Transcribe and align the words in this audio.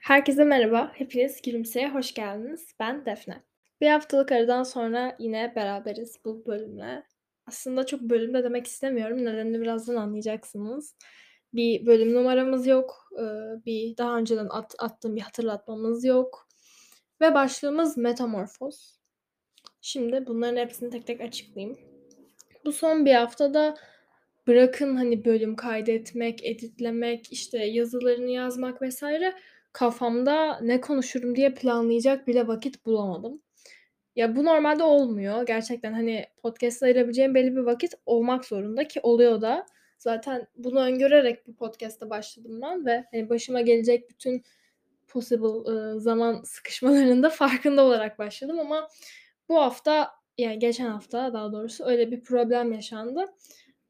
Herkese 0.00 0.44
merhaba. 0.44 0.92
Hepiniz 0.94 1.42
Gülümse'ye 1.42 1.90
hoş 1.90 2.14
geldiniz. 2.14 2.74
Ben 2.80 3.06
Defne. 3.06 3.42
Bir 3.80 3.90
haftalık 3.90 4.32
aradan 4.32 4.62
sonra 4.62 5.16
yine 5.18 5.52
beraberiz 5.56 6.18
bu 6.24 6.46
bölümle. 6.46 7.02
Aslında 7.46 7.86
çok 7.86 8.00
bölüm 8.00 8.34
de 8.34 8.44
demek 8.44 8.66
istemiyorum. 8.66 9.24
Nedenini 9.24 9.60
birazdan 9.60 9.96
anlayacaksınız. 9.96 10.96
Bir 11.52 11.86
bölüm 11.86 12.14
numaramız 12.14 12.66
yok. 12.66 13.08
Ee, 13.18 13.24
bir 13.66 13.96
daha 13.96 14.18
önceden 14.18 14.48
at, 14.50 14.74
attığım 14.78 15.16
bir 15.16 15.20
hatırlatmamız 15.20 16.04
yok. 16.04 16.48
Ve 17.20 17.34
başlığımız 17.34 17.96
metamorfoz. 17.96 19.00
Şimdi 19.80 20.26
bunların 20.26 20.56
hepsini 20.56 20.90
tek 20.90 21.06
tek 21.06 21.20
açıklayayım. 21.20 21.95
Bu 22.66 22.72
son 22.72 23.06
bir 23.06 23.14
haftada 23.14 23.76
bırakın 24.46 24.96
hani 24.96 25.24
bölüm 25.24 25.56
kaydetmek, 25.56 26.44
editlemek, 26.44 27.32
işte 27.32 27.64
yazılarını 27.64 28.30
yazmak 28.30 28.82
vesaire 28.82 29.34
kafamda 29.72 30.60
ne 30.60 30.80
konuşurum 30.80 31.36
diye 31.36 31.54
planlayacak 31.54 32.28
bile 32.28 32.46
vakit 32.46 32.86
bulamadım. 32.86 33.42
Ya 34.16 34.36
bu 34.36 34.44
normalde 34.44 34.82
olmuyor. 34.82 35.46
Gerçekten 35.46 35.92
hani 35.92 36.26
podcast'a 36.42 36.86
ayırabileceğim 36.86 37.34
belli 37.34 37.56
bir 37.56 37.60
vakit 37.60 37.94
olmak 38.06 38.44
zorunda 38.44 38.88
ki 38.88 39.00
oluyor 39.02 39.40
da. 39.40 39.66
Zaten 39.98 40.46
bunu 40.56 40.80
öngörerek 40.80 41.46
bu 41.46 41.56
podcast'a 41.56 42.10
başladım 42.10 42.60
ben 42.62 42.86
ve 42.86 43.04
hani 43.12 43.28
başıma 43.28 43.60
gelecek 43.60 44.10
bütün 44.10 44.44
possible 45.08 46.00
zaman 46.00 46.42
sıkışmalarında 46.44 47.30
farkında 47.30 47.84
olarak 47.84 48.18
başladım 48.18 48.58
ama 48.58 48.88
bu 49.48 49.56
hafta 49.58 50.10
yani 50.38 50.58
geçen 50.58 50.86
hafta 50.86 51.32
daha 51.32 51.52
doğrusu 51.52 51.84
öyle 51.84 52.10
bir 52.10 52.20
problem 52.20 52.72
yaşandı. 52.72 53.24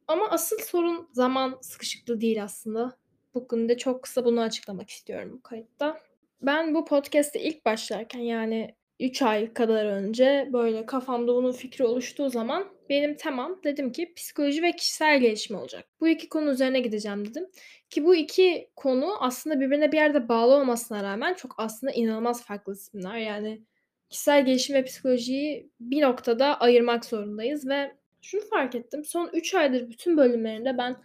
Ama 0.08 0.30
asıl 0.30 0.58
sorun 0.58 1.08
zaman 1.12 1.58
sıkışıklığı 1.60 2.20
değil 2.20 2.42
aslında. 2.44 2.96
Bugün 3.34 3.68
de 3.68 3.78
çok 3.78 4.02
kısa 4.02 4.24
bunu 4.24 4.40
açıklamak 4.40 4.90
istiyorum 4.90 5.32
bu 5.32 5.42
kayıtta. 5.42 6.00
Ben 6.42 6.74
bu 6.74 6.84
podcast'e 6.84 7.40
ilk 7.40 7.66
başlarken 7.66 8.20
yani 8.20 8.74
3 9.00 9.22
ay 9.22 9.52
kadar 9.52 9.84
önce 9.84 10.48
böyle 10.52 10.86
kafamda 10.86 11.34
bunun 11.34 11.52
fikri 11.52 11.84
oluştuğu 11.84 12.30
zaman 12.30 12.64
benim 12.88 13.16
temam 13.16 13.60
dedim 13.64 13.92
ki 13.92 14.14
psikoloji 14.14 14.62
ve 14.62 14.72
kişisel 14.72 15.20
gelişim 15.20 15.56
olacak. 15.56 15.84
Bu 16.00 16.08
iki 16.08 16.28
konu 16.28 16.50
üzerine 16.50 16.80
gideceğim 16.80 17.26
dedim. 17.28 17.46
Ki 17.90 18.04
bu 18.04 18.14
iki 18.14 18.70
konu 18.76 19.16
aslında 19.20 19.60
birbirine 19.60 19.92
bir 19.92 19.96
yerde 19.96 20.28
bağlı 20.28 20.54
olmasına 20.54 21.02
rağmen 21.02 21.34
çok 21.34 21.54
aslında 21.58 21.92
inanılmaz 21.92 22.44
farklı 22.44 22.72
isimler. 22.72 23.16
Yani 23.16 23.62
kişisel 24.10 24.46
gelişim 24.46 24.76
ve 24.76 24.84
psikolojiyi 24.84 25.70
bir 25.80 26.02
noktada 26.02 26.60
ayırmak 26.60 27.04
zorundayız 27.04 27.68
ve 27.68 27.92
şunu 28.22 28.40
fark 28.40 28.74
ettim. 28.74 29.04
Son 29.04 29.30
3 29.32 29.54
aydır 29.54 29.90
bütün 29.90 30.16
bölümlerinde 30.16 30.78
ben 30.78 30.96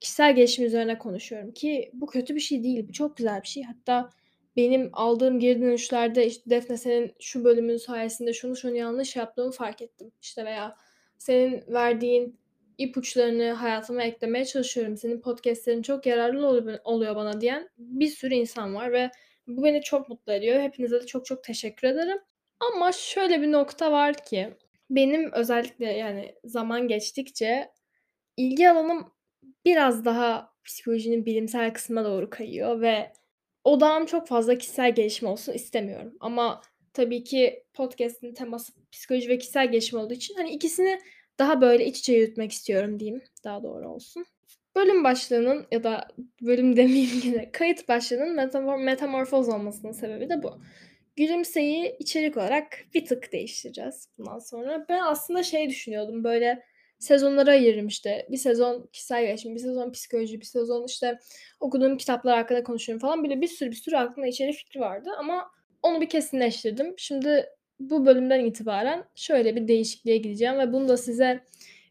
kişisel 0.00 0.36
gelişim 0.36 0.64
üzerine 0.64 0.98
konuşuyorum 0.98 1.52
ki 1.52 1.90
bu 1.94 2.06
kötü 2.06 2.34
bir 2.34 2.40
şey 2.40 2.62
değil. 2.62 2.88
Bu 2.88 2.92
çok 2.92 3.16
güzel 3.16 3.42
bir 3.42 3.48
şey. 3.48 3.62
Hatta 3.62 4.10
benim 4.56 4.90
aldığım 4.92 5.38
geri 5.38 5.60
dönüşlerde 5.60 6.26
işte 6.26 6.50
Defne 6.50 6.76
senin 6.76 7.14
şu 7.20 7.44
bölümün 7.44 7.76
sayesinde 7.76 8.32
şunu 8.32 8.56
şunu 8.56 8.76
yanlış 8.76 9.16
yaptığımı 9.16 9.50
fark 9.52 9.82
ettim. 9.82 10.12
İşte 10.22 10.44
veya 10.44 10.76
senin 11.18 11.64
verdiğin 11.68 12.38
ipuçlarını 12.78 13.52
hayatıma 13.52 14.02
eklemeye 14.02 14.44
çalışıyorum. 14.44 14.96
Senin 14.96 15.20
podcastlerin 15.20 15.82
çok 15.82 16.06
yararlı 16.06 16.80
oluyor 16.84 17.16
bana 17.16 17.40
diyen 17.40 17.68
bir 17.78 18.08
sürü 18.08 18.34
insan 18.34 18.74
var 18.74 18.92
ve 18.92 19.10
bu 19.46 19.64
beni 19.64 19.82
çok 19.82 20.08
mutlu 20.08 20.32
ediyor. 20.32 20.60
Hepinize 20.60 21.02
de 21.02 21.06
çok 21.06 21.26
çok 21.26 21.44
teşekkür 21.44 21.88
ederim. 21.88 22.18
Ama 22.60 22.92
şöyle 22.92 23.42
bir 23.42 23.52
nokta 23.52 23.92
var 23.92 24.24
ki 24.24 24.54
benim 24.90 25.32
özellikle 25.32 25.92
yani 25.92 26.34
zaman 26.44 26.88
geçtikçe 26.88 27.70
ilgi 28.36 28.70
alanım 28.70 29.12
biraz 29.64 30.04
daha 30.04 30.54
psikolojinin 30.64 31.26
bilimsel 31.26 31.74
kısmına 31.74 32.04
doğru 32.04 32.30
kayıyor 32.30 32.80
ve 32.80 33.12
odağım 33.64 34.06
çok 34.06 34.28
fazla 34.28 34.58
kişisel 34.58 34.94
gelişim 34.94 35.28
olsun 35.28 35.52
istemiyorum. 35.52 36.16
Ama 36.20 36.62
tabii 36.92 37.24
ki 37.24 37.64
podcast'in 37.74 38.34
teması 38.34 38.72
psikoloji 38.92 39.28
ve 39.28 39.38
kişisel 39.38 39.70
gelişim 39.70 39.98
olduğu 39.98 40.14
için 40.14 40.34
hani 40.34 40.50
ikisini 40.50 41.00
daha 41.38 41.60
böyle 41.60 41.86
iç 41.86 41.98
içe 41.98 42.12
yürütmek 42.12 42.52
istiyorum 42.52 43.00
diyeyim. 43.00 43.22
Daha 43.44 43.62
doğru 43.62 43.88
olsun. 43.88 44.24
Bölüm 44.76 45.04
başlığının 45.04 45.66
ya 45.72 45.84
da 45.84 46.08
bölüm 46.42 46.76
demeyeyim 46.76 47.20
yine 47.24 47.52
kayıt 47.52 47.88
başlığının 47.88 48.36
metamor- 48.36 48.84
metamorfoz 48.84 49.48
olmasının 49.48 49.92
sebebi 49.92 50.28
de 50.28 50.42
bu. 50.42 50.60
Gülümseyi 51.16 51.96
içerik 51.98 52.36
olarak 52.36 52.78
bir 52.94 53.06
tık 53.06 53.32
değiştireceğiz 53.32 54.08
bundan 54.18 54.38
sonra. 54.38 54.86
Ben 54.88 55.00
aslında 55.02 55.42
şey 55.42 55.68
düşünüyordum 55.68 56.24
böyle 56.24 56.62
sezonlara 56.98 57.50
ayırırım 57.50 57.86
işte. 57.86 58.26
Bir 58.30 58.36
sezon 58.36 58.88
kişisel 58.92 59.26
gelişim, 59.26 59.54
bir 59.54 59.60
sezon 59.60 59.92
psikoloji, 59.92 60.40
bir 60.40 60.46
sezon 60.46 60.86
işte 60.86 61.18
okuduğum 61.60 61.96
kitaplar 61.96 62.36
hakkında 62.36 62.62
konuşuyorum 62.62 63.00
falan. 63.00 63.22
Böyle 63.22 63.40
bir 63.40 63.48
sürü 63.48 63.70
bir 63.70 63.76
sürü 63.76 63.96
aklımda 63.96 64.28
içerik 64.28 64.54
fikri 64.54 64.80
vardı 64.80 65.10
ama 65.18 65.50
onu 65.82 66.00
bir 66.00 66.08
kesinleştirdim. 66.08 66.94
Şimdi 66.98 67.46
bu 67.80 68.06
bölümden 68.06 68.44
itibaren 68.44 69.04
şöyle 69.14 69.56
bir 69.56 69.68
değişikliğe 69.68 70.16
gideceğim 70.16 70.58
ve 70.58 70.72
bunu 70.72 70.88
da 70.88 70.96
size 70.96 71.44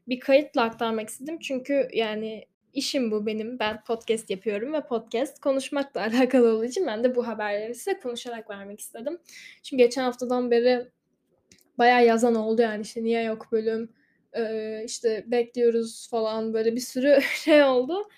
bir 0.07 0.19
kayıtla 0.19 0.61
aktarmak 0.61 1.09
istedim. 1.09 1.40
Çünkü 1.40 1.88
yani 1.94 2.45
işim 2.73 3.11
bu 3.11 3.25
benim. 3.25 3.59
Ben 3.59 3.84
podcast 3.84 4.29
yapıyorum 4.29 4.73
ve 4.73 4.81
podcast 4.81 5.39
konuşmakla 5.39 6.01
alakalı 6.13 6.56
olduğu 6.56 6.66
için 6.66 6.88
ben 6.88 7.03
de 7.03 7.16
bu 7.16 7.28
haberleri 7.28 7.75
size 7.75 8.00
konuşarak 8.00 8.50
vermek 8.50 8.79
istedim. 8.79 9.19
Çünkü 9.63 9.84
geçen 9.84 10.03
haftadan 10.03 10.51
beri 10.51 10.88
bayağı 11.78 12.06
yazan 12.06 12.35
oldu 12.35 12.61
yani 12.61 12.81
işte 12.81 13.03
niye 13.03 13.23
yok 13.23 13.47
bölüm, 13.51 13.89
ee, 14.34 14.84
işte 14.85 15.23
bekliyoruz 15.28 16.09
falan 16.09 16.53
böyle 16.53 16.75
bir 16.75 16.79
sürü 16.79 17.19
şey 17.44 17.63
oldu. 17.63 18.09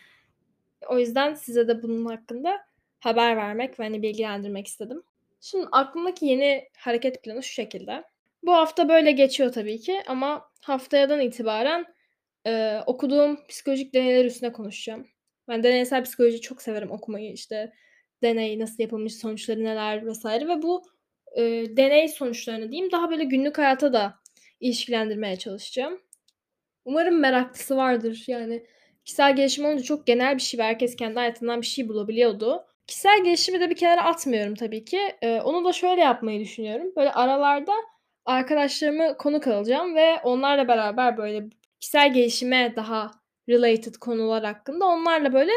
O 0.89 0.99
yüzden 0.99 1.33
size 1.33 1.67
de 1.67 1.83
bunun 1.83 2.05
hakkında 2.05 2.57
haber 2.99 3.37
vermek 3.37 3.79
ve 3.79 3.83
hani 3.83 4.01
bilgilendirmek 4.01 4.67
istedim. 4.67 5.03
Şimdi 5.41 5.67
aklımdaki 5.71 6.25
yeni 6.25 6.69
hareket 6.77 7.23
planı 7.23 7.43
şu 7.43 7.53
şekilde. 7.53 8.03
Bu 8.43 8.53
hafta 8.53 8.89
böyle 8.89 9.11
geçiyor 9.11 9.51
tabii 9.51 9.79
ki 9.79 10.01
ama 10.07 10.49
haftayadan 10.61 11.19
itibaren 11.19 11.85
e, 12.47 12.79
okuduğum 12.85 13.47
psikolojik 13.47 13.93
deneyler 13.93 14.25
üstüne 14.25 14.51
konuşacağım. 14.51 15.07
Ben 15.47 15.63
deneysel 15.63 16.03
psikoloji 16.03 16.41
çok 16.41 16.61
severim 16.61 16.91
okumayı 16.91 17.33
işte 17.33 17.73
deney 18.23 18.59
nasıl 18.59 18.83
yapılmış, 18.83 19.15
sonuçları 19.15 19.63
neler 19.63 20.05
vesaire 20.05 20.47
ve 20.47 20.61
bu 20.61 20.83
e, 21.35 21.41
deney 21.77 22.07
sonuçlarını 22.07 22.71
diyeyim 22.71 22.91
daha 22.91 23.09
böyle 23.11 23.23
günlük 23.23 23.57
hayata 23.57 23.93
da 23.93 24.19
ilişkilendirmeye 24.59 25.35
çalışacağım. 25.35 26.01
Umarım 26.85 27.19
meraklısı 27.19 27.77
vardır. 27.77 28.23
Yani 28.27 28.65
kişisel 29.05 29.35
gelişim 29.35 29.65
olunca 29.65 29.83
çok 29.83 30.07
genel 30.07 30.35
bir 30.35 30.41
şey 30.41 30.59
ve 30.59 30.63
herkes 30.63 30.95
kendi 30.95 31.15
hayatından 31.15 31.61
bir 31.61 31.65
şey 31.65 31.89
bulabiliyordu. 31.89 32.65
Kişisel 32.87 33.23
gelişimi 33.23 33.59
de 33.59 33.69
bir 33.69 33.75
kenara 33.75 34.03
atmıyorum 34.03 34.55
tabii 34.55 34.85
ki. 34.85 34.99
Ee, 35.21 35.41
onu 35.41 35.65
da 35.65 35.73
şöyle 35.73 36.01
yapmayı 36.01 36.39
düşünüyorum. 36.39 36.93
Böyle 36.95 37.11
aralarda 37.11 37.73
arkadaşlarımı 38.25 39.17
konuk 39.17 39.47
alacağım 39.47 39.95
ve 39.95 40.19
onlarla 40.23 40.67
beraber 40.67 41.17
böyle 41.17 41.49
kişisel 41.79 42.13
gelişime 42.13 42.73
daha 42.75 43.11
related 43.49 43.93
konular 43.95 44.43
hakkında 44.43 44.85
onlarla 44.85 45.33
böyle 45.33 45.51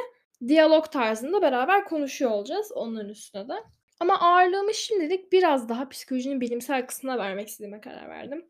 diyalog 0.49 0.93
tarzında 0.93 1.43
beraber 1.43 1.85
konuşuyor 1.85 2.31
olacağız 2.31 2.73
onların 2.75 3.11
üstüne 3.11 3.49
de. 3.49 3.53
Ama 4.01 4.21
ağırlığımı 4.21 4.75
şimdilik 4.75 5.33
biraz 5.33 5.69
daha 5.69 5.89
psikolojinin 5.89 6.41
bilimsel 6.41 6.87
kısmına 6.87 7.19
vermek 7.19 7.49
istediğime 7.49 7.81
karar 7.81 8.09
verdim. 8.09 8.45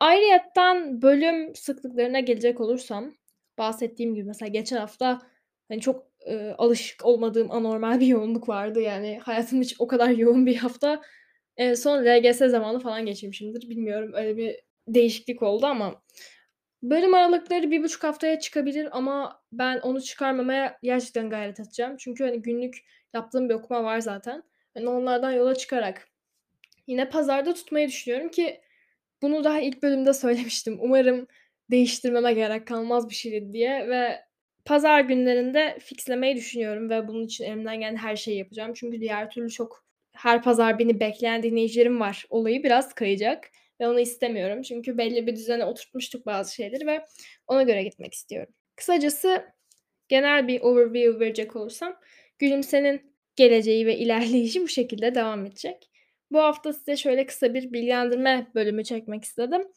Ayrıyeten 0.00 1.02
bölüm 1.02 1.54
sıklıklarına 1.54 2.20
gelecek 2.20 2.60
olursam 2.60 3.14
bahsettiğim 3.58 4.14
gibi 4.14 4.24
mesela 4.26 4.48
geçen 4.48 4.76
hafta 4.76 5.18
hani 5.68 5.80
çok, 5.80 6.06
eee, 6.26 6.54
alışık 6.58 7.04
olmadığım 7.06 7.50
anormal 7.50 8.00
bir 8.00 8.06
yoğunluk 8.06 8.48
vardı. 8.48 8.80
Yani 8.80 9.18
hayatım 9.22 9.60
hiç 9.60 9.76
o 9.78 9.86
kadar 9.86 10.08
yoğun 10.08 10.46
bir 10.46 10.56
hafta 10.56 11.02
en 11.56 11.74
son 11.74 12.04
LGS 12.04 12.48
zamanı 12.48 12.80
falan 12.80 13.06
geçirmişimdir. 13.06 13.68
Bilmiyorum 13.68 14.12
öyle 14.14 14.36
bir 14.36 14.56
değişiklik 14.88 15.42
oldu 15.42 15.66
ama 15.66 16.02
bölüm 16.82 17.14
aralıkları 17.14 17.70
bir 17.70 17.82
buçuk 17.82 18.04
haftaya 18.04 18.40
çıkabilir 18.40 18.88
ama 18.92 19.42
ben 19.52 19.78
onu 19.80 20.02
çıkarmamaya 20.02 20.78
gerçekten 20.82 21.30
gayret 21.30 21.60
edeceğim. 21.60 21.96
Çünkü, 21.98 22.24
hani, 22.24 22.42
günlük 22.42 22.78
yaptığım 23.14 23.48
bir 23.48 23.54
okuma 23.54 23.84
var 23.84 24.00
zaten. 24.00 24.42
Hani, 24.74 24.88
onlardan 24.88 25.32
yola 25.32 25.54
çıkarak 25.54 26.08
yine 26.86 27.08
pazarda 27.08 27.54
tutmayı 27.54 27.88
düşünüyorum 27.88 28.28
ki 28.28 28.60
bunu 29.22 29.44
daha 29.44 29.60
ilk 29.60 29.82
bölümde 29.82 30.12
söylemiştim. 30.12 30.78
Umarım 30.80 31.26
değiştirmeme 31.70 32.32
gerek 32.32 32.66
kalmaz 32.66 33.10
bir 33.10 33.14
şey 33.14 33.52
diye 33.52 33.88
ve 33.88 34.20
pazar 34.64 35.00
günlerinde 35.00 35.78
fixlemeyi 35.80 36.36
düşünüyorum 36.36 36.90
ve 36.90 37.08
bunun 37.08 37.24
için 37.24 37.44
elimden 37.44 37.80
gelen 37.80 37.96
her 37.96 38.16
şeyi 38.16 38.38
yapacağım. 38.38 38.72
Çünkü 38.74 39.00
diğer 39.00 39.30
türlü 39.30 39.50
çok 39.50 39.84
her 40.12 40.42
pazar 40.42 40.78
beni 40.78 41.00
bekleyen 41.00 41.42
dinleyicilerim 41.42 42.00
var 42.00 42.26
olayı 42.30 42.62
biraz 42.64 42.94
kayacak 42.94 43.50
ve 43.80 43.88
onu 43.88 44.00
istemiyorum. 44.00 44.62
Çünkü 44.62 44.98
belli 44.98 45.26
bir 45.26 45.36
düzene 45.36 45.64
oturtmuştuk 45.64 46.26
bazı 46.26 46.54
şeyleri 46.54 46.86
ve 46.86 47.06
ona 47.46 47.62
göre 47.62 47.82
gitmek 47.82 48.14
istiyorum. 48.14 48.54
Kısacası 48.76 49.44
genel 50.08 50.48
bir 50.48 50.60
overview 50.60 51.20
verecek 51.20 51.56
olursam 51.56 51.96
Gülümse'nin 52.38 53.14
geleceği 53.36 53.86
ve 53.86 53.96
ilerleyişi 53.98 54.62
bu 54.62 54.68
şekilde 54.68 55.14
devam 55.14 55.46
edecek. 55.46 55.90
Bu 56.30 56.38
hafta 56.38 56.72
size 56.72 56.96
şöyle 56.96 57.26
kısa 57.26 57.54
bir 57.54 57.72
bilgilendirme 57.72 58.46
bölümü 58.54 58.84
çekmek 58.84 59.24
istedim. 59.24 59.68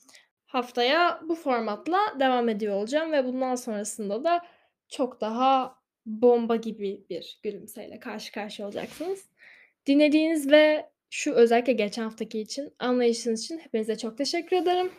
Haftaya 0.45 1.21
bu 1.29 1.35
formatla 1.35 1.99
devam 2.19 2.49
ediyor 2.49 2.75
olacağım 2.75 3.11
ve 3.11 3.25
bundan 3.25 3.55
sonrasında 3.55 4.23
da 4.23 4.45
çok 4.89 5.21
daha 5.21 5.75
bomba 6.05 6.55
gibi 6.55 7.05
bir 7.09 7.39
gülümseyle 7.43 7.99
karşı 7.99 8.31
karşıya 8.31 8.67
olacaksınız. 8.67 9.29
Dinlediğiniz 9.85 10.51
ve 10.51 10.89
şu 11.13 11.33
özellikle 11.33 11.73
geçen 11.73 12.03
haftaki 12.03 12.39
için 12.39 12.73
anlayışınız 12.79 13.43
için 13.43 13.59
hepinize 13.59 13.97
çok 13.97 14.17
teşekkür 14.17 14.57
ederim. 14.57 14.91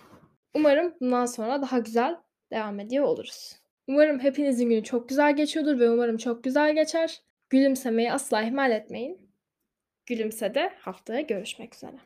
Umarım 0.55 0.95
bundan 1.01 1.27
sonra 1.27 1.63
daha 1.63 1.79
güzel 1.79 2.17
devam 2.53 2.81
ediyor 2.81 3.05
oluruz. 3.05 3.57
Umarım 3.89 4.21
hepinizin 4.21 4.69
günü 4.69 4.85
çok 4.85 5.09
güzel 5.09 5.37
geçiyordur 5.37 5.81
ve 5.81 5.91
umarım 5.91 6.17
çok 6.17 6.45
güzel 6.45 6.75
geçer. 6.75 7.23
Gülümsemeyi 7.51 8.13
asla 8.13 8.43
ihmal 8.43 8.71
etmeyin. 8.71 9.31
Gülümsede 10.07 10.73
haftaya 10.79 11.21
görüşmek 11.21 11.75
üzere. 11.75 11.97